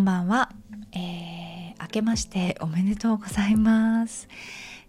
[0.00, 0.48] んばんは、
[0.92, 4.28] えー、明けましておめでとうございます。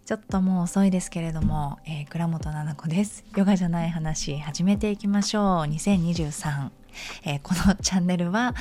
[0.05, 3.26] ちょっともう遅いですけれども、えー、倉本々子です。
[3.35, 5.44] ヨガじゃない話始めていきましょう。
[5.69, 6.69] 2023、
[7.26, 8.55] えー、このチャンネルは、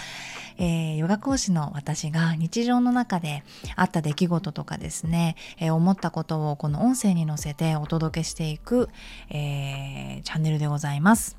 [0.59, 3.45] えー、ヨガ講師の私が日常の中で
[3.77, 8.89] あった出来事とかですね、えー、思ったことをこの音声に乗せてお届けしていく、
[9.31, 11.37] えー、チャンネルでございます。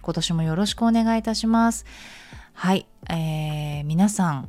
[0.00, 1.84] 今年もよろしくお願いいたします。
[2.56, 4.48] はい、えー、皆さん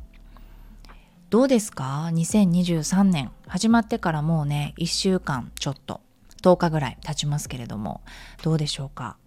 [1.28, 3.30] どうですか？2023年。
[3.46, 6.00] 始まってからもうね1週間ちょっと
[6.40, 8.00] 10日ぐらい経ちますけれども
[8.42, 9.18] どうでしょうか？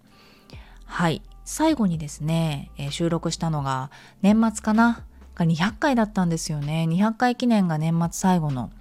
[0.86, 1.22] はい。
[1.44, 5.04] 最後にですね、えー、収録したのが年末かな？
[5.36, 6.88] が200回だったんですよね。
[6.90, 8.72] 200回記念が年末最後の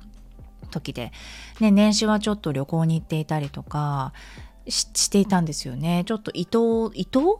[0.70, 1.12] 時で、
[1.60, 4.12] ね、年始はちょっと旅行に行っていたりとか
[4.68, 6.04] していたんですよね。
[6.06, 7.38] ちょっと伊東伊東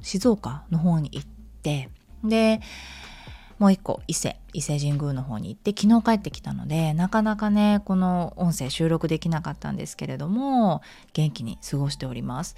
[0.00, 1.26] 静岡の方に行っ
[1.62, 1.90] て
[2.24, 2.60] で
[3.58, 10.80] もう一個伊勢伊勢神宮の方に行って昨日帰ってきたのでなかなかねこの音声収録できなかったんですけれども
[11.12, 12.56] 元気に過ごしております。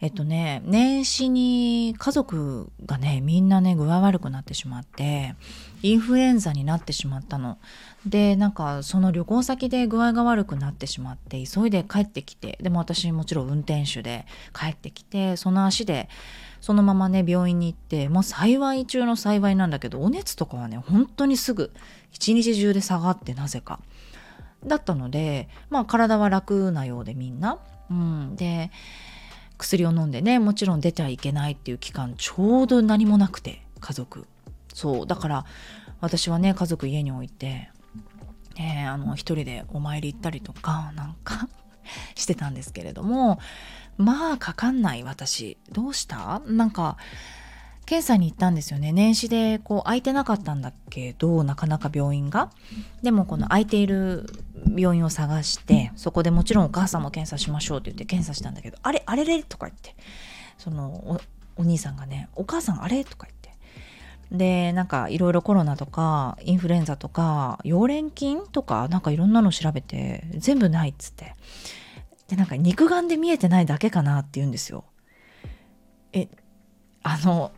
[0.00, 5.36] えっとね年始に家族がねみんなね具合悪くなってしまって
[5.82, 7.58] インフルエンザになってしまったの。
[8.06, 14.24] でなんかその旅行先で具合が悪くなってしまって急いで帰ってきてでも私もちろん運転手で
[14.58, 16.08] 帰ってきてその足で
[16.60, 21.72] そのままね病院に行ってもう幸い中の幸いなんだけどお熱とかはね本当にすぐ
[22.12, 23.80] 一日中で下がってなぜか。
[24.66, 27.58] だったのでまあ体は楽なようでみんな。
[27.90, 28.70] うん、で
[29.56, 34.26] 薬を飲んでねもちろん出てはいけないっていう期間ちょうど何もなくて家族。
[34.74, 35.06] そう。
[35.06, 35.44] だから
[36.00, 37.70] 私はね家族家に置いて、
[38.56, 41.48] えー、あの一人でお参り行ったりとかなんか
[42.14, 43.38] してたんですけれども
[43.98, 45.58] まあかかんない私。
[45.70, 46.40] どうした？
[46.46, 46.96] なんか
[47.84, 48.92] 検査に行ったんですよね。
[48.92, 52.50] 年始でこう空いてなかったんだけどなかなか病院が。
[53.02, 54.26] でもこの空いている
[54.76, 59.42] 病院を探してそこでもちろんお母さんも検査しましょうって言って検査したんだけどあれあれれ？
[59.42, 59.96] とか言って。
[60.58, 61.20] その
[61.56, 63.04] お兄さんがねお母さんあれ？
[63.04, 63.48] とか言って。
[64.30, 71.34] でなんかいろいろコロナとかインフルエンザとか溶連菌とかなんかいろんなの調べて全部ないっつって。
[72.28, 74.84] でなんか肉眼で見えてないだけかなって言うんですよ。
[76.12, 76.28] え
[77.02, 77.52] あの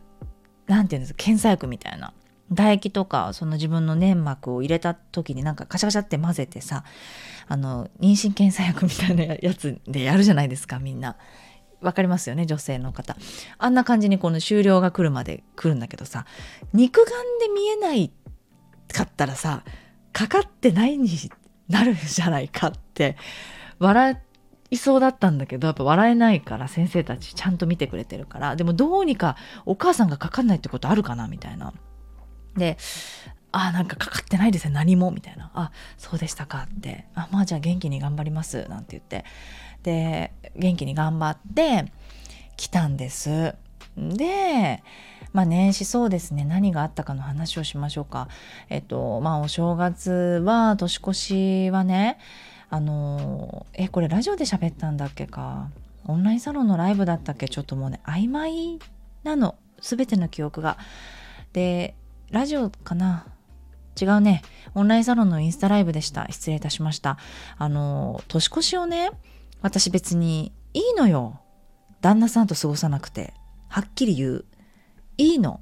[0.67, 2.13] 何て言うんですか検査薬みたいな
[2.49, 6.83] 唾液とかその自分の粘膜を入れた時になんかカシャカシャって混ぜてさ
[7.47, 11.17] あの妊娠検査薬みたいなやつでやるじゃないですかみんな。
[11.81, 13.17] わかりますよね女性の方
[13.57, 16.27] あんな感じにこの終了が来るまで来るんだけどさ
[16.73, 17.07] 肉眼
[17.39, 18.11] で見えない
[18.93, 19.63] かったらさ
[20.13, 21.09] かかってないに
[21.67, 23.17] なるんじゃないかって
[23.79, 24.17] 笑っ
[24.71, 31.73] いそうだったんだけどやっぱ笑えないから先生たちちゃんと見てくれてるからでもどうにかお母さんがかかんないってことあるかなみたいな。
[32.57, 32.77] で
[33.53, 35.51] あなんかかかってないですね何もみたいな。
[35.53, 37.05] あそうでしたかって。
[37.15, 39.25] あまあじゃあ元気に頑張りますなんて言って。
[39.83, 41.91] で元気に頑張って
[42.55, 43.55] 来たんです。
[43.97, 44.81] で
[45.33, 46.45] まあ年始そうですね。
[46.45, 48.29] 何があったかの話をしましょうか。
[48.69, 52.19] えっとまあお正月は年越しはね
[52.73, 55.69] あのえこれラジオで喋ったんだっけか？
[56.07, 57.49] オンラインサロンのライブだったっけ？
[57.49, 58.79] ちょっともうね曖昧
[59.23, 60.77] なの全ての記憶が。
[61.51, 61.95] で
[62.31, 63.27] ラジオかな？
[64.01, 64.41] 違うね。
[64.73, 66.25] オンラインサロンのインスタライブでした。
[66.29, 67.17] 失礼いたしました。
[67.57, 69.11] あの年越しをね
[69.61, 71.41] 私別にいいのよ。
[71.99, 73.33] 旦那さんと過ごさなくて。
[73.67, 74.45] はっきり言う。
[75.17, 75.59] いいの。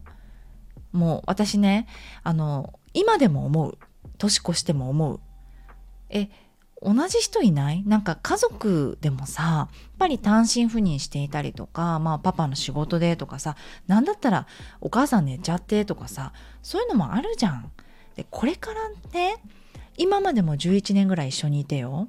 [0.92, 1.88] もう私ね
[2.24, 3.78] あの今でも思う。
[4.19, 5.19] 年越しても思う。
[6.09, 6.30] え
[6.81, 7.84] 同じ人いない？
[7.85, 13.56] なんか家族でもさやっぱり単身赴任していたりとかまあパパの仕事でとかさ
[13.88, 14.47] 何だったら
[14.79, 16.31] お母さん寝ちゃってとかさ
[16.63, 17.72] そういうのもあるじゃん。
[18.16, 19.44] でこれからね
[19.97, 22.07] 今までも11年ぐらい一緒にいてよ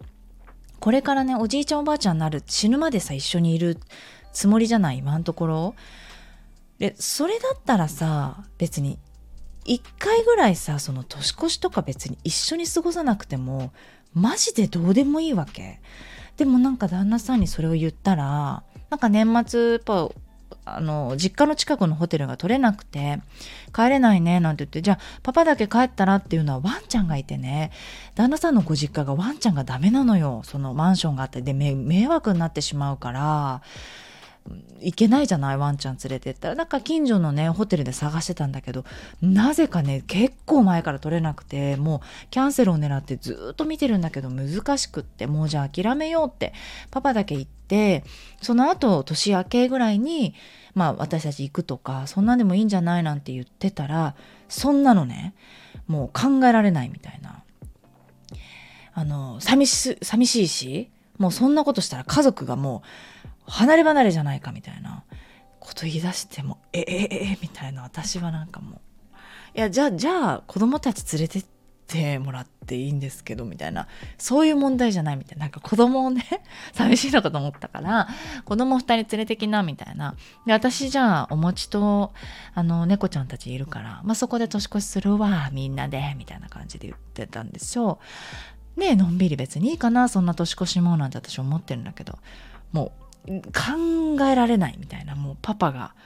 [0.78, 3.78] これからねおじいちゃんおばあちゃんになる死ぬまでさ一緒にいる
[4.32, 4.98] つもりじゃない？
[4.98, 5.74] 今のところ。
[6.78, 8.98] でそれだったらさ別に
[9.66, 13.72] 1回ぐらいさその年越しとか別に一緒に過ごさなくても
[14.14, 15.80] マジでどうでもいいわけ。
[16.36, 20.10] でもなんか旦那さんにそれを言ったらなんか年末やっぱ
[20.64, 23.20] あの実家の近くのホテルが取れなくて
[23.74, 27.72] 帰れないねなんて言ってじゃあパパだけ帰ったらっていうのはワンちゃんがいてね
[28.14, 31.42] 旦那さんのご実家がワンちゃんがダメなのよそのマンションがあって。
[31.42, 33.62] で迷惑になってしまうから
[34.80, 36.54] 行けないじゃないワンちゃん連れてったら。
[36.54, 38.84] なんか近所のねホテルで探してたんだけど
[39.20, 42.00] なぜかね結構前から取れなくてもう
[42.30, 46.52] キャンセルを狙ってずっと見てるんだけど難しくってもうじゃあ諦めようって
[46.90, 48.04] パパだけ行って
[48.40, 50.34] その後年明けぐらいに
[50.74, 54.14] まあ私たち行くとかそんなんでもいいんじゃないなんて言ってたら
[54.48, 55.34] そんなのね
[55.86, 57.44] もう考えられないみたいな。
[58.92, 62.88] あの寂し寂しいしもうそんなことしたら家族がもう
[63.50, 65.04] 離れ離れじゃないかみたいな。
[65.60, 67.82] こと言い出してもええええみたいな。
[67.82, 68.80] 私はなんかもう
[69.56, 71.44] いやじゃあじゃあ子供たち連れてっ
[71.86, 73.86] てもらっていいんですけどみたいな。
[74.18, 75.44] そういう問題じゃないみたいな。
[75.44, 76.24] なんか子供をね
[76.72, 78.08] 寂しいのかと思ったから
[78.44, 80.16] 子供2人連れてきなみたいな。
[80.46, 82.12] で私じゃあお餅と
[82.54, 88.00] あの猫ちゃんたちいるから、まあ、そこで年越しするわみんなでみたいな感じで言ってたんですよ。
[88.76, 92.18] ねのんびり別にいいかなそんな年越しもなんて私思ってるんだけど。
[92.72, 95.94] もう考えられないみたいなもうパパが。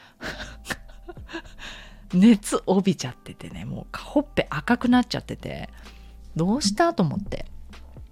[2.12, 5.68] 熱帯びちゃっててねもうほっぺ赤くなっちゃってて。
[6.36, 7.46] どうしたと思って。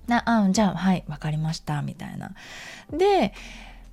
[0.07, 2.33] なあじゃあはい分かりましたみたいな。
[2.91, 3.33] で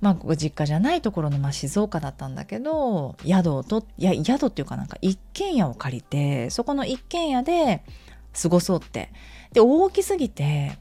[0.00, 7.84] まあご実家じゃないところの、まあ、静岡だったんだけど宿をとや宿っていうかなんか一軒家を借りてそこの一軒家で
[8.40, 9.12] 過ごそうって。
[9.52, 10.78] で大きすぎて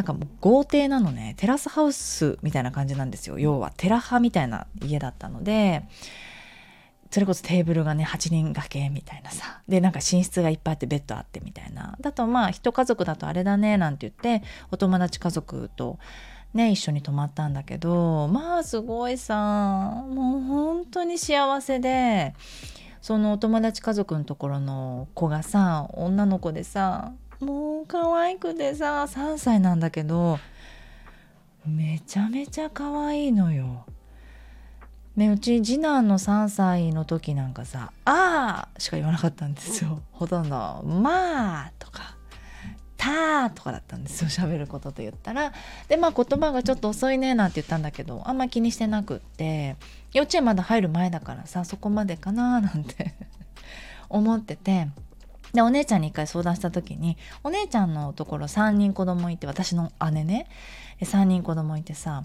[0.00, 1.34] なんかもう豪邸なのね。
[1.36, 3.38] テラスハウスみたいな感じなんですよ。
[3.38, 5.84] 要はテラハみたいな家だったので
[7.10, 9.60] それこそテーブルがね8人掛けみたいなさ。
[9.68, 11.98] でなんか寝室がいっぱいあってベッドあってみたいな。
[12.00, 15.98] だとまあ一家族だとあれだねなんて言ってお友達家族と
[16.54, 22.34] ね一緒に泊まったんだけどまあすごいさもう本当に幸せで
[23.02, 30.38] そのお友達家族のところの子がさ女の子でさもう可愛くてさ3歳なんだけど
[31.66, 33.84] めちゃめちゃ可愛いのよ。
[35.16, 40.00] ね、うち次男の3歳の時なんかさ「あー」しか言わなかったんですよ。
[40.12, 40.50] ほとんど
[40.86, 42.16] 「まあ」とか
[42.96, 45.52] 「た」とかだったんですよ喋ることと言ったら。
[45.88, 49.76] でまあ言葉がちょっと遅いねなんて言ったんだけどあんま気にしてなくって
[50.12, 53.14] 幼稚園まだ入る前だからさそこまでかななんて
[54.08, 54.88] 思ってて
[55.52, 60.46] でお姉ちゃんに一回相談した時にお姉ちゃんのところ3人子供いて私の姉ね。
[61.00, 62.24] 3人子供いてさ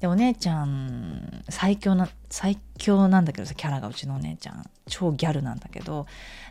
[0.00, 4.64] でお姉ちゃん最強な最強なんだけどさキャラがうちのお姉ちゃん。
[4.86, 6.06] 超ギャルなんだけど。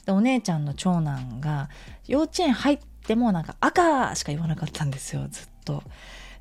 [0.06, 1.70] でお姉ちゃんの長男が
[2.08, 5.84] 幼稚園入ってもなんか赤しか言わなかったんですよずっと。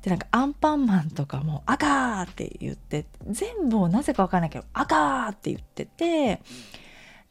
[0.01, 6.41] でなんかアンパンマンとかも赤って言って全部をなぜか分かんないけど赤って言ってて。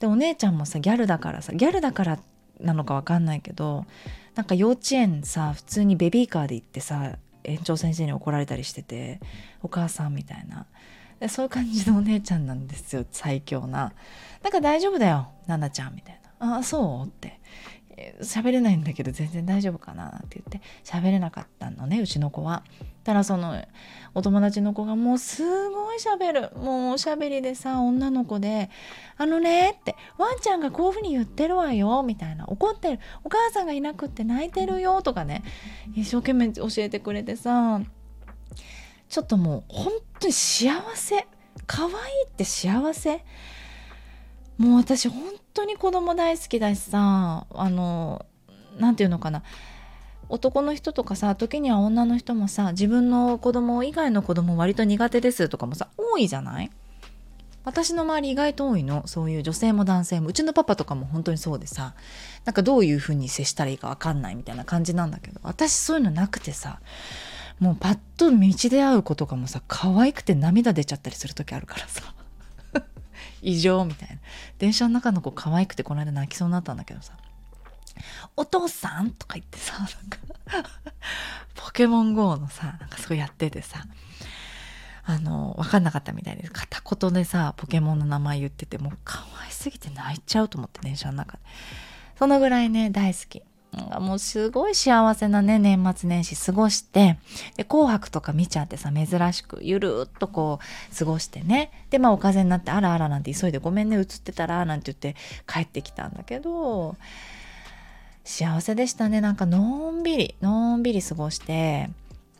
[0.00, 2.20] でお姉ちゃんもさギャルだからさギャルだからっ
[2.62, 3.84] なのか分かんないけど
[4.34, 9.20] なんか幼稚園さ普通にベビーカーで行ってさ園長先生に怒られたりしてて
[9.62, 10.66] お母さんみたいな
[11.28, 13.92] そういう感じのお姉ちゃんなんですよ最強な。
[14.42, 16.56] なんか大丈夫だよ奈々ちゃんみたいな。
[16.56, 17.38] ああそうって
[18.20, 22.62] 喋れないんだけど全然大丈夫かなって言って喋れなかったのねうちの子は。
[23.04, 23.60] ただその
[24.14, 26.56] お友達の子がもうすごい喋る。
[26.56, 28.70] もうおしゃべりでさ女の子で
[29.18, 32.46] 「あのね」って「ワンちゃんがこういうふうに言ってるわよ」みたいな。
[32.46, 33.00] 怒ってる。
[33.24, 35.42] お母さんがいなくって泣いてるよとかね
[35.94, 37.80] 一生懸命教えてくれてさ
[39.08, 41.26] ちょっともう本当に幸せ。
[41.66, 41.94] 可愛い
[42.26, 43.24] って幸せ。
[44.58, 45.22] もう私本
[45.54, 48.24] 当に子供大好きだしさあの
[48.78, 49.42] 何て言うのかな。
[50.28, 56.70] 男の人とかさ時には女の人もさ自分の子供以外の子供割と苦手ですとかもさ多いじゃない？
[57.64, 59.06] 私の周り意外と多いの。
[59.06, 60.28] そういう女性も男性も。
[60.28, 61.94] うちのパパとかも本当にそうでさ
[62.44, 66.80] なんかどういう風に接したらいいか分かんないみたいな感じなんだけど私そういうのなくてさ
[67.60, 72.14] もうパッと道で会う子とかもさ可愛くて涙出ちゃったりする時あるからさ。
[73.42, 74.16] 異常みたいな。
[74.58, 77.12] 電車の中の子可愛くてこの間泣きそうになったんだけどさ
[78.36, 79.10] お父さん？
[79.10, 80.68] とか言ってさなんか。
[81.54, 83.84] ポケモン GO のさなんかそうやっててさ。
[85.04, 91.42] あの分かんなかったみたいで片言でさポケモンの名前言っててもう可愛すぎて泣いちゃうと思って電車の中で。
[92.16, 93.42] そのぐらいね大好き。
[94.00, 97.16] もうすごい幸せなね年末年始過ごして
[97.56, 100.58] で紅白とか見ちゃってさ珍しくゆるっとこ
[100.92, 101.70] う過ごしてね。
[101.90, 106.96] でまあお風邪になってあらあらなんて急いでごめんね映ってたらなんて言って帰ってきたんだけど
[108.24, 109.20] 幸せでしたね。
[109.20, 111.90] なんかのんびりのんびり過ごして。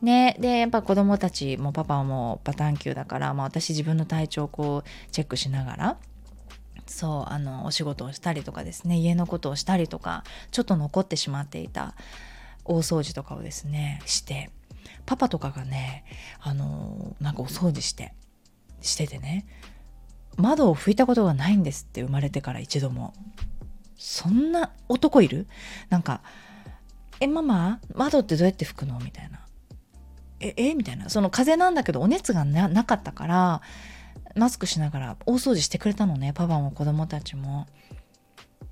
[0.03, 5.97] ね、でやっぱ子供たちもパパもバタン級だから、まあ、私自分の体調をこうチェックしながら
[6.92, 11.94] そうあのお仕事をしたりとかですね家のことをしたりとかちょっと残ってしまっていた
[12.64, 14.50] 大掃除とかをですねして
[15.06, 16.04] パパとかがね
[16.40, 18.14] あのなんかお掃除して
[18.80, 19.46] しててね
[20.37, 23.14] 窓を拭いたことがないんですって生まれてから一度も。
[24.04, 25.46] そんな男いる？
[25.88, 26.22] なんか
[27.20, 29.46] 「えママ窓ってどうやって拭くの?」みたいな
[30.40, 30.75] 「ええ？
[30.75, 31.08] みたいな。
[31.08, 33.62] その風邪なんだけどお熱がなかったから
[34.37, 37.67] マスクしながら大掃除してくれたのねパパも子供たちも。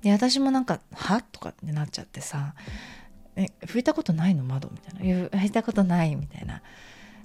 [0.01, 2.55] で私もなんか「は?」とかってなっちゃってさ
[3.35, 4.43] 「え拭いたことないの？
[4.43, 6.61] 窓」みたいな「拭いたことない」みたいな。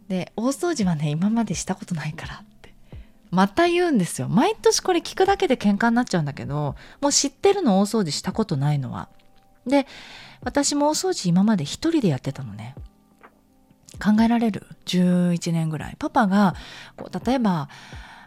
[0.09, 2.75] で大掃除はね今までしたことないからって。
[3.31, 4.28] また言うんですよ。
[4.28, 7.81] 毎年これ聞くだけで喧嘩になっちゃうんだけどもう知ってるの？
[7.81, 9.09] 大掃除したことないのは。
[9.66, 9.87] で
[10.43, 12.75] 私も大掃除今まで一人でやってたのね。
[13.99, 15.97] 考えられる？11年ぐらい。
[15.99, 16.55] パパが
[16.97, 17.69] こう例えば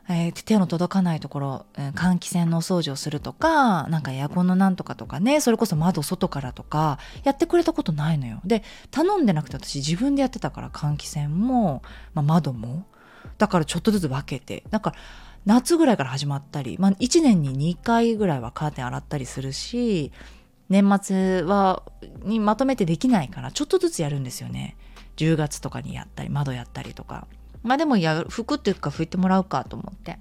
[0.10, 8.42] えー、手の届かないところ、えー、換気扇のお掃除をするとかなんかエアコンのなんとかとかねそれこそ窓外からとかやってくれたことないのよ。
[8.44, 12.86] で頼んでなくて私自分でやってたから換気扇も、まあ、窓も。
[13.38, 14.64] だからちょっとずつ分けて。
[14.72, 14.96] だから
[15.46, 20.12] 夏ぐらいから始まったり、まあ、1年に2回ぐらいはカーテン洗ったりするし
[20.70, 21.84] 年末は
[22.24, 24.76] にまとめてできないからちょっとずつやるんですよね。
[25.18, 27.28] 10月とかにやったり窓やったりとか
[27.64, 30.20] まあでもや服っていうか拭いてもらうかと思って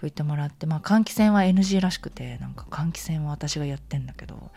[0.00, 4.50] 拭いてもらってまあ換気扇は NG らしくてなんか換気扇は私がやってんだけど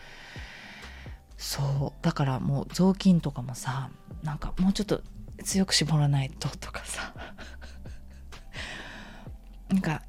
[1.36, 3.90] そうだからもう雑巾とかもさ
[4.22, 5.00] なんかもうちょっと
[5.42, 7.14] 強く絞らないととかさ
[9.70, 10.02] なんか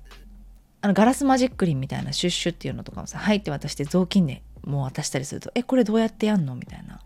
[0.82, 7.00] あのガラスマジックリンみたいなシュッシュっていうのとかもさ入って渡して雑巾でもう渡したりすると「えこれどうやってやんの?」みたいな。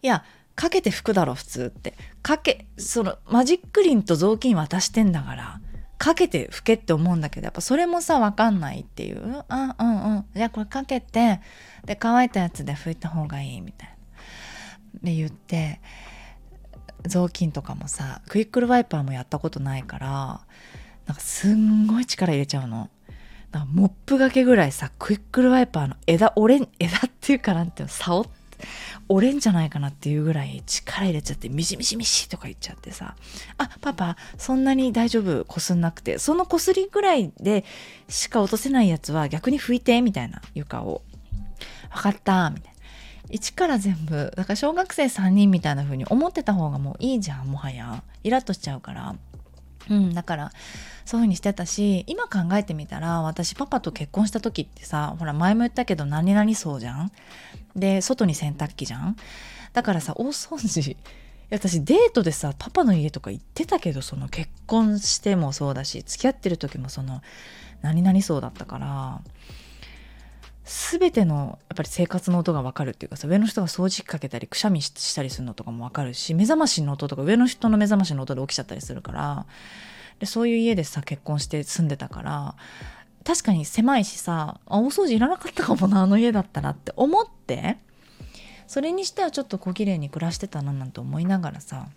[0.00, 0.24] いや
[0.58, 1.94] かけて拭くだろ普通って。
[2.20, 5.60] かけそのマジックリンと雑巾渡してんだから
[5.98, 9.44] かけて拭けって思うんだけどやっぱそれもさ分かんないっていう。
[9.48, 10.24] あうんうん。
[10.34, 11.40] じゃあこれかけて
[11.84, 13.88] で乾いたやつで拭いた方がいいみたい
[14.94, 15.00] な。
[15.04, 15.80] で言って
[17.06, 20.08] 雑巾とかもさクイックルワイパーもやったことないから
[21.06, 22.90] なんかすんごい力入れちゃうの。
[23.52, 28.26] なんかモップがけぐらいさクイックルワイパーの枝折れ枝っていうかなんていうの竿
[29.08, 33.16] 折れんじゃないかなっていうぐらい力入れちゃってミシミシミシとか言っちゃってさ。
[33.56, 36.18] あパパそんなに大丈夫こすんなくて。
[36.18, 37.64] そのこすりぐらいで
[38.08, 41.02] しか落とせないやつは逆に拭いてみたいな床を。
[41.90, 42.78] 分かったみたいな。
[43.30, 48.02] 一から全部だから小学生3人みたいな風に思ってた方がもういいじゃんもはや。
[48.24, 49.14] イラッとしちゃうから。
[49.90, 50.52] うんだから
[51.08, 57.12] そういう風にしてたし今考えてみたら私パパと結婚した時ってさほら前も言ったけど何々そうじゃん。
[57.74, 59.16] で外に洗濯機じゃん。
[59.72, 60.98] だからさ大掃除
[61.50, 67.22] 私デートでさパパの家とか行ってたけどその結婚してもそうだし付き合ってる時もその
[67.80, 69.22] 何々そうだったから
[70.66, 79.46] 全てのやっぱり生活の音が分かるっていうかさ上の人が掃除機かけたりくしゃみしたりするのとかも分かるし目覚ましの音とか上の人の目覚ましの音で起きちゃったりするから
[80.18, 82.54] でそういう家でさ結婚して住んでたから
[83.24, 87.76] 確かに狭いしさあ大掃除いらなかったかもなあの家だったらって思って
[88.66, 91.88] それにしてはちょっと小綺麗に暮らしてたななんて思いながらさ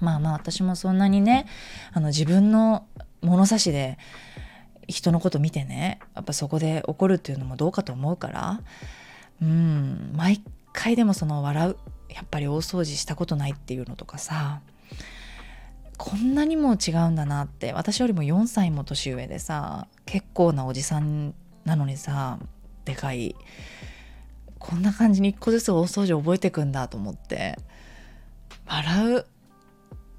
[0.00, 1.46] まあまあ私もそんなにね
[1.92, 2.86] あの自分の
[3.20, 3.98] 物差しで
[4.88, 8.60] 人のこと見てねやっぱそこで怒るっていうのもどうかと思うから
[9.42, 11.76] うん毎回でもその笑う
[12.08, 14.60] やっぱり大掃除したことないっていうのとかさ
[15.96, 21.34] こんなにも違うんだなって私よりも4歳も年上でさ結構なおじさん
[21.64, 22.38] なのにさ
[22.84, 23.34] でかい
[24.58, 27.58] こんな感じに一個ずつ大掃除覚えてくんだと思って
[28.66, 29.26] 笑う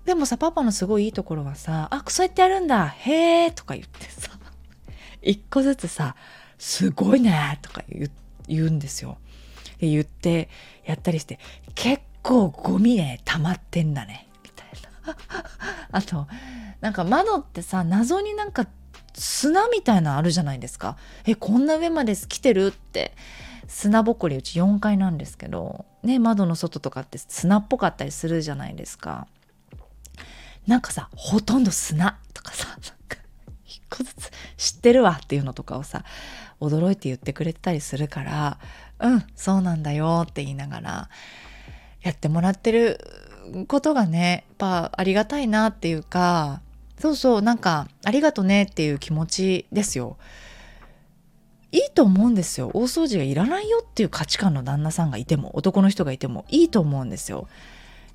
[0.05, 4.31] でもさパパのすごいいいところはさ「あそうやってやるんだへえ」とか言ってさ
[5.21, 6.15] 一個ずつさ
[6.57, 7.83] 「すごいね」とか
[8.47, 9.17] 言うんですよ。
[9.79, 10.47] で言って
[10.85, 11.39] やったりして
[11.75, 14.24] 「結構ゴミね溜まってんだね」。
[15.91, 16.27] あと
[16.81, 18.67] なんか窓ってさ謎になんか
[19.13, 20.97] 砂みたいなあるじゃないですか。
[21.25, 23.13] えこんな上まで来てるって
[23.67, 29.27] 砂ぼこりうち4階なんですけどね窓の外とかって砂っぽかったりするじゃないですか。
[30.67, 33.17] なんかさほとんど砂とかさなんか
[33.65, 36.03] 一個ずつ知ってるわっていうのとかをさ
[36.59, 38.57] 驚いて言ってくれてたりするから
[38.99, 41.09] うんそうなんだよって言いながら
[42.01, 42.99] やってもらってる
[43.67, 46.61] ことがねやっぱありがたいなっていうか
[46.99, 50.17] そうそうなんかありがとねっていう気持ちですよ。
[51.71, 57.49] いいと思うんですよ大掃除がいらないよっていう価値観の旦那さんがいても男の人がいてもいいと思うんですよ。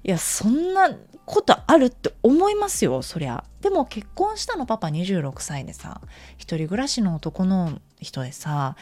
[0.02, 0.90] いやそんな
[1.26, 3.44] ことあるって思いますよそりゃ。
[3.60, 6.00] でも結婚したのパパ26歳でさ
[6.38, 8.76] 一人暮らしの男の人でさ、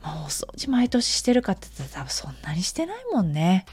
[0.00, 3.66] まあ、お掃除毎年してるかって言ったら多分そんなにしてないもんね。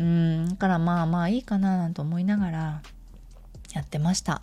[0.00, 0.48] うん。
[0.48, 2.82] だからまあまあいいかななんて思いながら
[3.72, 4.40] やってました。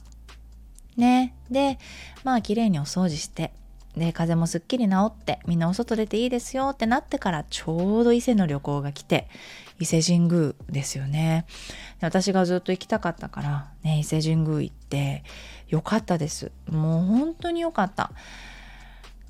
[0.95, 1.35] ね。
[1.49, 1.79] で
[2.23, 3.51] まあ綺麗にお掃除して
[3.95, 9.27] で風もすっきり治ってみんなお外出ていいですよってなってからちょうど伊勢の旅行が来て
[9.79, 11.47] 伊勢神宮ですよね。
[12.01, 15.23] 私がずっと行きたかったからね伊勢神宮行って
[15.67, 16.51] よかったです。
[16.69, 18.11] もう本当によかった。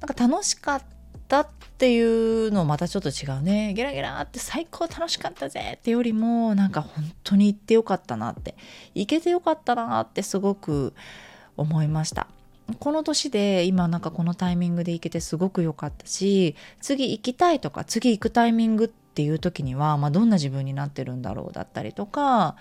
[0.02, 0.82] なんか楽しかっ
[1.28, 3.74] ったっていうのまたちょっと違うね。
[3.74, 8.56] ゲラゲラって最高楽しかったぜってよりもなんか本当に行ってよかったなって
[8.96, 10.94] 行けてよかったなってすごく
[11.58, 12.28] 思いました。
[12.80, 22.58] この年で今なんかこのタイミングで行けてすごく良かったし次行きたいとか次行くタイミングっていう時には、まあ、どんな自分になってるんだろうだったりとか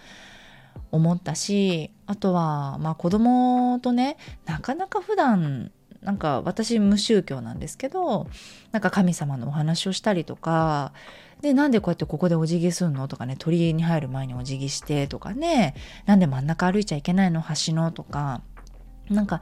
[0.92, 5.72] 思ったしあとはまあ子供とねなかなか普段
[6.02, 8.26] なんか私無宗教なんですけど
[8.72, 10.92] なんか神様のお話をしたりとか
[11.40, 15.74] でなんでこうやってここでお辞儀すんのとかね鳥居に入る前にお辞儀してとかね
[16.06, 18.42] なんで真ん中歩いちゃいけないの橋のとか
[19.10, 19.40] なんか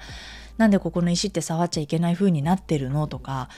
[0.58, 3.48] なんでここの石って触っちゃいけない風になってるのとか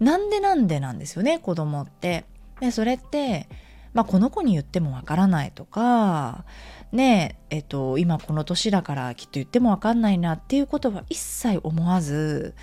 [0.00, 2.24] なんでなんでなんですよね子供って。
[2.60, 3.48] でそれって
[3.96, 6.44] まあこの子に言ってもわからないとか
[6.92, 12.54] ねえっと今この年だからきっと言ってもわかんないなっていうことは一切思わず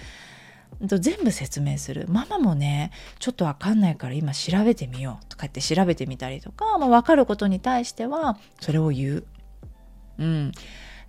[0.79, 9.23] 全部説明するママもねちょっとわかんないから今調べてみようとかって調べてみたりとか、まあ、分かることに対してはそれを言う。
[10.19, 10.51] うん、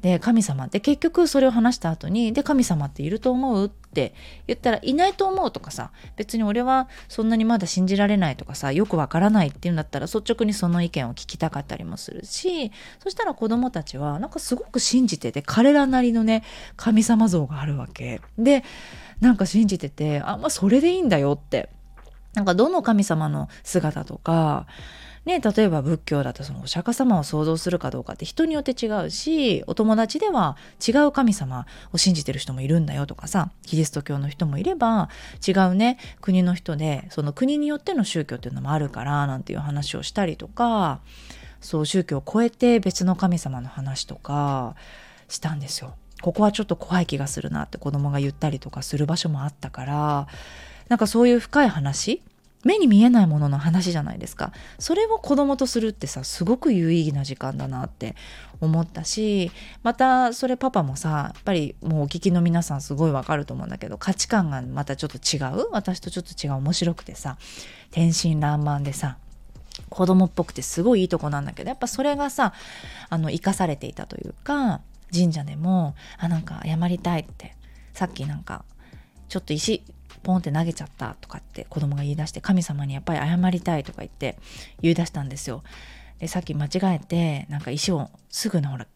[0.04, 4.12] で神様って結局それを話した後に「で神様っていると思う?」って
[4.46, 12.70] 言ったら「いないと思う」とかさ別に俺はそんなにまだ信じられないとかさよくわからないっていうんだったら率直にその意見を聞きたかったりもするし
[13.02, 16.42] そしたら子供たちはなんかすごく信じてて彼らなりのね
[16.76, 18.62] 神様像があるわけで
[19.20, 21.70] なんか信じててあまあそれでいいんだよって
[22.34, 24.66] なんかどの神様の姿とか
[25.25, 35.09] ね、例えば仏教だとそのお釈迦様を想像するかどうかって人によって違うしお友達では違う神様を信じてる人もいるんだよとかさキリスト教の人もいれば
[35.47, 41.00] 違うね国の人でその国によっての宗教っていうのもあるからなんていう話をしたりとか
[41.62, 44.76] そう宗教を超えて別の神様の話とか
[45.28, 45.95] したんですよ。
[46.21, 50.27] ここはちょっと怖い気がするなって子供が言ったりとかする場所もあったから
[50.88, 52.22] なんかそういう深い話
[52.64, 54.53] 目に見えないものの話じゃないですか。
[54.79, 58.16] それを子供とするってさすごく有意義な時間だなって
[58.61, 59.50] 思ったし
[59.83, 65.68] またそれパパもさやっぱりもうお聞きの皆さんすごいわかると思うんだけど価値観がまたちょっと違う？
[65.72, 67.37] 私とちょっと違う面白くてさ
[67.90, 69.18] 天真爛漫でさ
[69.90, 72.53] 子供っぽくてすごいいいとこなんだけどやっぱそれがさ
[73.11, 74.81] あの生かされていたというか
[75.12, 77.55] 神社でもあなんか謝りたいって
[77.92, 78.64] さっきなんか
[79.29, 79.83] ちょっと石
[80.24, 84.37] ポンって投げちゃったとかって子供が言い出して神様にやっぱり謝りたいとか言って
[84.82, 85.62] 言い出したんですよ。
[86.18, 88.87] でさっき間違えてなんか石をすぐのほら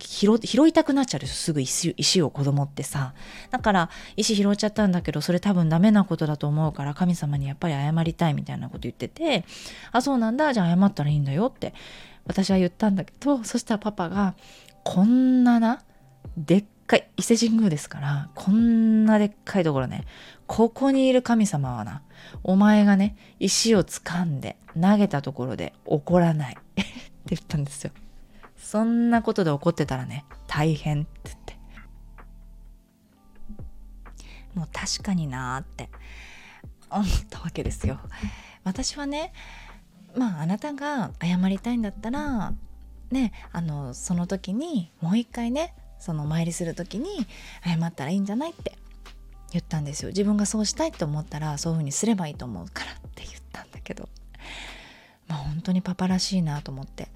[0.00, 3.14] 拾いたくなっちゃうすぐ石石を子供ってさ。
[3.50, 9.44] だから石拾っちゃったんだけどそれ多分ダメなことだと思うから神様にやっぱり謝りたいみたいなこと言ってて
[9.92, 10.52] あそうなんだ。
[10.52, 11.74] じゃあ謝ったらいいんだよって
[12.26, 14.34] 私は言ったんだけどそしたらパパが
[14.84, 15.82] こんなな
[16.36, 20.04] でっかい伊勢神宮ですからこんなでっかいところね
[20.48, 22.02] ここにいる神様はな、
[22.42, 26.84] お前がね、石を掴んで投げたところで怒らない って
[27.26, 27.92] 言ったんですよ。
[28.56, 31.58] そんなことで怒ってたらね、大変って言って。
[34.54, 35.90] もう確かになーって
[36.90, 38.00] 思ったわけですよ。
[38.64, 39.34] 私はね、
[40.16, 42.54] まああなたが謝りたいんだったら、
[43.10, 47.26] ね、あの、その時にもう一回ね、そのお参りする時に
[47.64, 48.78] 謝ったらいいんじゃないって
[49.52, 50.08] 言ったんですよ。
[50.08, 54.08] 自分がそうしたいと思ったらそういうふうにすればいいと思うからって言ったんだけど。
[55.26, 57.08] まあ本当にパパらしいなと思って。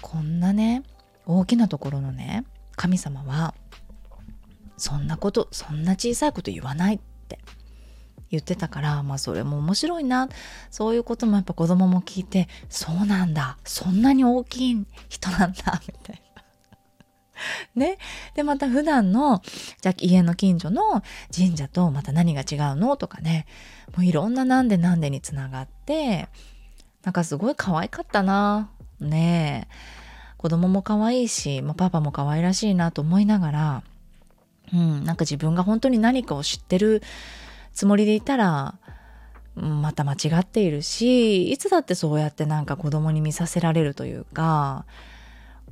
[0.00, 0.82] こんなね
[1.26, 3.54] 大きなところのね神様は
[4.76, 7.38] そんなことそんな小さいこと言わないって
[8.30, 10.28] 言ってたからまあそれも面白いな。
[10.70, 13.58] そういうこともやっぱ子供も聞いてそうなんだ。
[13.64, 15.80] そんなに大きい人なんだ。
[15.86, 16.31] みたいな。
[17.74, 17.98] ね。
[18.34, 19.42] で、また普段の、
[19.80, 21.02] じゃ家の近所の
[21.34, 23.46] 神社とまた何が違うのとかね。
[23.96, 26.28] もういろんななんでなんでにつながって、
[27.04, 28.70] なんかすごい可愛かったな。
[29.00, 29.68] ね。
[30.36, 33.82] 子供も可愛いし、まあ、パパも可愛らしいなと思いながら、
[34.72, 37.02] うん、なんか自分が本当に何かを知ってる
[37.72, 38.74] つもりでいたら、
[39.54, 44.86] また間違っているしいつだってそうやってなんか子供に見させられるというか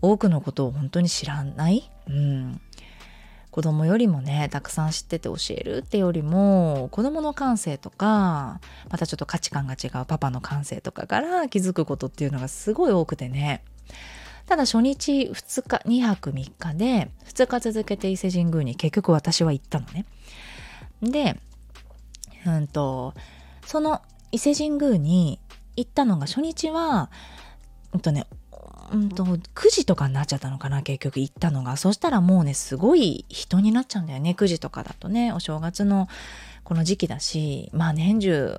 [0.03, 2.61] 多くのことを本当に知らない、うん、
[3.51, 13.63] 子供よりもねたくさん知ってて教えるってよりも子供の感性とかまたちょっと価値観が違うパパの感性とかから気づくことっていうのがすごい多くてね。
[14.47, 20.07] ただ初日2日2泊3日で2日続けて伊勢神宮に結局私は行ったのね。
[21.03, 21.39] で
[22.47, 23.15] うんと
[23.67, 25.39] その伊勢神宮に
[25.77, 27.11] 行ったのが初日は
[27.93, 28.27] うんとね
[28.93, 29.39] うんと9
[29.71, 31.77] 時とかになっちゃったのかな結局行ったのが。
[31.77, 34.35] そしたらもうねすごい人になっちゃうんだよね。
[34.37, 36.09] 9時とかだとねお正月の
[36.65, 38.59] この時期だしまあ年中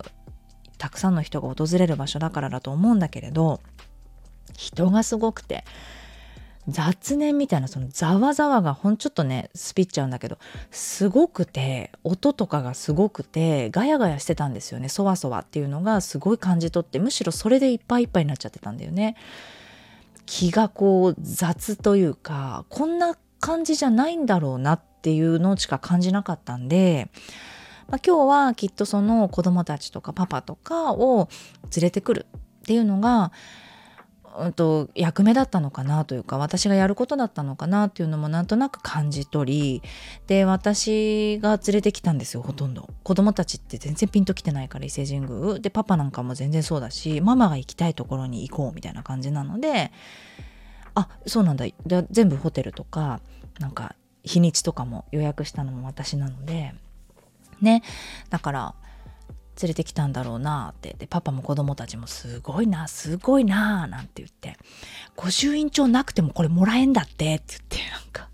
[0.78, 3.62] たくさんの人が訪れる場所だからだと思うんだけれど
[4.58, 5.64] 人がすごくて
[6.68, 10.38] 雑念みたいなそのざわざわがほんちょっとねスピっちゃうんだけど
[10.70, 14.90] すごくて音とかがすごくてガヤガヤしてたんですよね。
[14.90, 19.16] そわそわっていうのがすごい感じ取ってむしろそれでいっぱいいっぱいになっちゃってたんだよね。
[20.26, 27.10] 気がこう雑というかこんな感じじゃないんだろうなっていうのしか感じなかったんで、
[27.90, 31.28] まあ、今日はきっとその子供たちとかパパとかを
[31.76, 32.26] 連れてくる
[32.62, 33.32] っていうのが
[34.40, 39.90] うんと、役目だったのかなというか私がやることだったのかなっていうのもなんとなく感じ取り
[40.28, 42.90] で私が連れてきたんですよほとんど。
[43.04, 45.60] 子供たちって全然ピンときてないから伊勢神宮。
[45.60, 49.92] でパパなんかも全然そうだしママが行きたいところに行こうみたいな感じなので
[50.96, 51.66] あそうなんだ。
[51.86, 53.22] で全部ホテルとか
[53.60, 56.74] なんか日にちとかも予約したのも私なので
[57.62, 57.84] ね。
[58.30, 58.76] だから
[59.62, 60.96] 連れてきたんだろうなって。
[60.98, 64.58] でパパも子供たちもすごいなすごいななんて言って。
[65.16, 68.30] 御朱印帳なくてもこれもらえんだってって言ってなんか。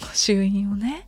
[0.00, 1.06] 御朱印をね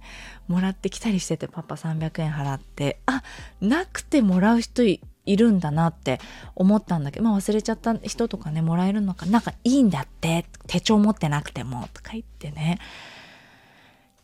[0.48, 3.00] もらってきたりしててパパ300円払って。
[3.06, 3.22] あ
[3.60, 6.20] なくてもらう人いるんだなって
[6.56, 12.78] 思ったんだけどまあ忘れちゃった人とかねもらえるのかなんかいいんだって手帳持ってなくてもとか言ってね。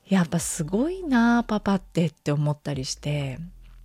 [0.08, 3.38] やっぱすごいなパパってって思ったりして。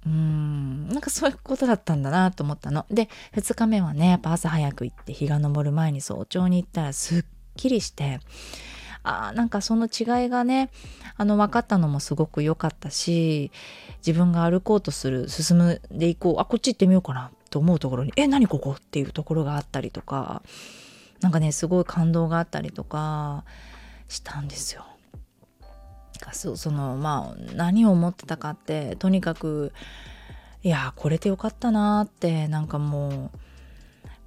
[0.05, 2.85] うんなんかそういうことだったんだなと思ったの。
[2.89, 7.23] で2日目はねやっぱ朝早く行って日が昇る前に早朝に行ったらすっ
[7.55, 8.19] きりして
[9.03, 10.69] あなんかその違いがね
[11.17, 13.51] あの分かったのもすごく良かったし
[14.05, 20.41] 自分が歩こうとする進むでいこうあこっち行ってみようかなと思うところにえ何ここっていうところがあったりとか
[21.21, 23.43] なんかねすごい感動があったりとか
[24.07, 24.85] したんですよ。
[26.21, 29.73] かそそのまあ何を思ってたかってとにかく
[30.63, 33.39] いやこれでよかったなってなんかもう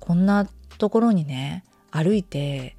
[0.01, 0.47] こんな
[0.79, 2.77] ところにね歩いて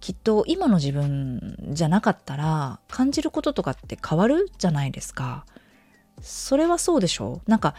[0.00, 5.46] きっと今の自分じゃなかったら感じることとかって変わるじゃないですか。
[6.22, 7.74] それはそうでしょなんか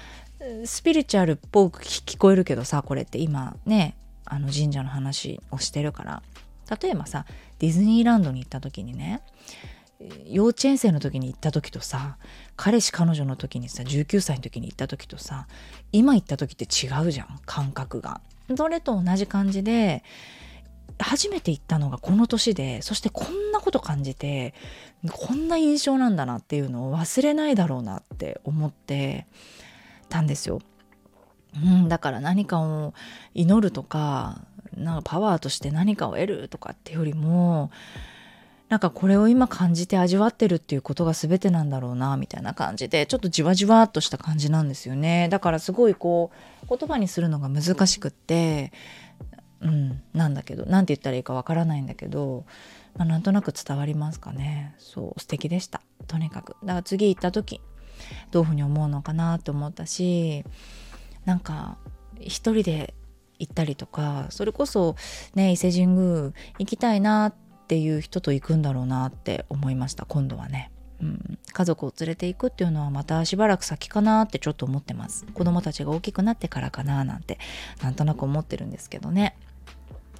[0.65, 6.23] スピリチュアルっぽく聞こえるけどさこれって今ねあの神社の話をしてるから
[6.81, 7.25] 例えばさ
[7.59, 9.21] ディズニーランドに行った時にね
[10.25, 12.17] 幼稚園生の時に行った時とさ
[12.55, 15.47] 彼氏彼女の時にさ19歳の時に行った時とさ
[15.91, 18.21] 今行った時って違うじゃん感覚が。
[18.57, 20.03] それと同じ感じで
[20.99, 24.53] 初めて行ったのがこの年でそしてこんなこと感じて
[25.11, 29.25] こんな印象なんだなっていうのを忘れないだろうなって思って
[30.09, 30.61] たんですよ。
[31.55, 32.93] うん、だから何かを
[33.33, 34.41] 祈るとか
[34.77, 37.71] なんかパワーとして何かを得るとかっていうよりも
[38.71, 45.27] なんかこれを今感じて味わってるっていうことが全てなんだろうなみたいな感じでちょっとじわじわっとした感じなんですよね。
[45.29, 46.31] だからすごいこ
[46.63, 48.71] う言葉にするのが難しくって
[49.59, 52.45] うんなんだけど何て言ったらいいかわからないんだけど、
[52.95, 54.73] まあ、なんとなく伝わりますかね。
[54.77, 55.81] そう素敵でした。
[56.07, 56.55] とにかく。
[56.63, 57.59] だから次行った時
[58.31, 60.45] どういうふうに思うのかなと思ったし
[61.25, 61.77] なんか
[62.21, 62.93] 一人で
[63.37, 64.95] 行ったりとかそれこそ
[65.35, 75.25] ね伊勢神宮行きたいなってっていう人と行くんだろうなって思いました今度はね、うん、家族を連れていくっていうのはまたしばらく先かなってちょっと思ってます。
[75.33, 77.39] 子供たちが大きくなってからかななんて
[77.81, 79.37] なんとなく思ってるんですけどね。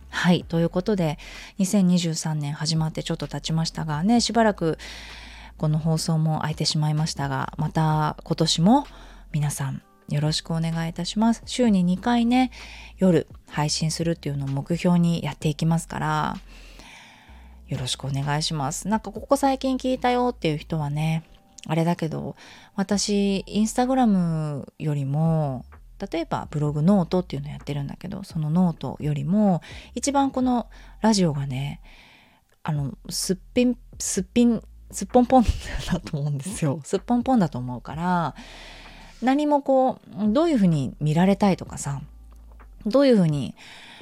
[0.08, 0.46] はい。
[0.48, 1.20] ということで
[1.60, 4.78] 2023年始まってちょっと経ちましたがねしばらく
[5.58, 8.88] この放送も空いてしまいましたがまた今年も
[9.34, 11.44] 皆さんよろしくお願いいたします。
[11.46, 12.50] 週に2回ね
[12.96, 16.38] 夜配信するっていうのを目標にやっていきますから
[17.72, 18.90] よろしくお願いします。
[18.90, 21.24] なんかここ最近聞いたよっていう人はね、
[21.66, 22.36] あれだけど、
[22.76, 25.64] 私、インスタグラムよりも、
[26.12, 29.62] 例えばブログノートっていうのやってるんだけど、そのノートよりも、
[29.96, 30.68] 一番この
[31.00, 31.80] ラジオがね、
[32.62, 35.44] あの、すっぴん、すっぴん、すっぽんぽん
[35.90, 36.82] だと思うんですよ。
[36.84, 38.36] すっぽんぽんだと思うから、
[39.22, 42.02] 何もこう、どういうふうに見られたいとかさ、
[42.86, 43.56] どういうふうに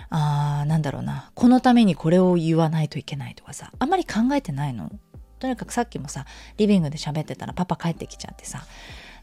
[0.10, 4.92] あーなんだろうなこのためにこれを言わないといけないとかさあんまり考えてないの？
[5.39, 6.26] とにかくさっきもさ
[6.58, 8.63] リビングで喋ってたらパパ帰ってきちゃってさ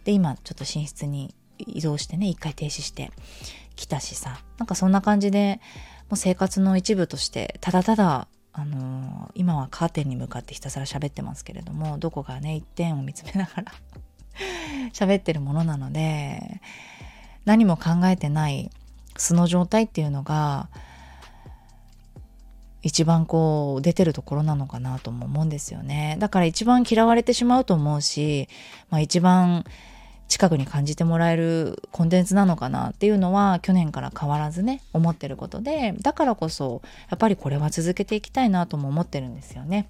[0.05, 3.11] で今ちょっと寝室に移動してね一回停止して
[3.75, 5.61] 来たしさなんかそんな感じで
[6.09, 13.73] もう生活の一部としてただただあのー、今はカーテンに向かってひたすら喋ってますけれどもどこかね一点を見つめながら
[14.95, 16.63] 喋ってるものなので
[17.45, 18.71] 何も考えてない
[19.17, 20.69] 素の状態っていうのが
[22.83, 28.49] 一番こう出てるところなのかなとも思うんですよねだから一番嫌われてしまうと思うし、
[28.91, 29.65] まあ、一番
[30.29, 39.89] 近くに感じてもらえるコンテンツなのかなっていうのは去年から変わらずね思ってることでだからこそやっぱりこれは続けていきたいなとも思ってるんですよね。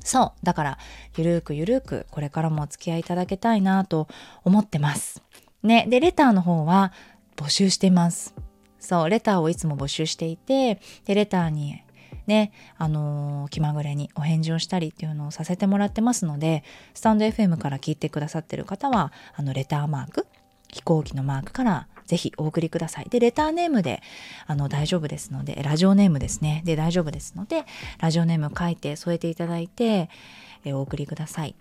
[0.00, 0.78] そうだから
[1.16, 4.08] ゆるーくゆるーくこれからもお付き合いいただけたいなと
[4.44, 5.22] 思ってます。
[5.62, 6.92] ねでレターの方は
[7.36, 8.34] 募集してます。
[8.78, 11.82] そうレターをいつも募集していてでレターに
[12.26, 20.26] ね、あのー、気まぐれにお返事をしたりっていうのをさせてもらってますので、スタンド FM から聞いてくださってる方は、あの、レターマーク、
[20.68, 23.08] 飛行機のマークからぜひお送りください。
[23.08, 24.02] で、レターネームで
[24.46, 26.62] あの大丈夫ですので、ラジオネームですね。
[26.64, 27.64] で、大丈夫ですので、
[28.00, 30.08] ラジオネーム書いて添えていただいて、
[30.64, 31.54] えお送りください。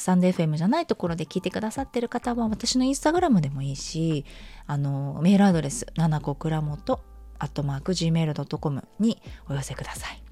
[0.00, 4.24] スタンド FM じゃないところで聞いてくださってる方は私のインスタグラムでもいいし、
[4.66, 7.00] あの、メールアドレス、七子倉本
[7.38, 10.22] アットマーク gmail.com にお寄せください。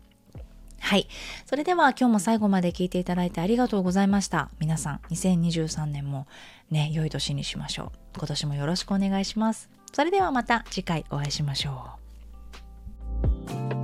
[0.80, 1.06] はい。
[1.44, 4.48] それでは今日も最後まで聞いていただいてありがとうございました。
[4.58, 6.26] 皆さん、2023年も
[6.70, 7.98] ね、良い年にしましょう。
[8.16, 9.68] 今年もよろしくお願いします。
[9.92, 11.90] それではまた次回お会いしましょ
[13.74, 13.77] う。